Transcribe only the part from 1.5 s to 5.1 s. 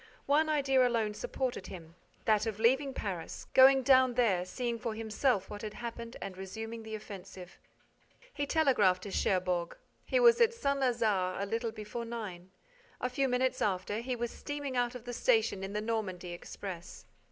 him: that of leaving Paris, going down there, seeing for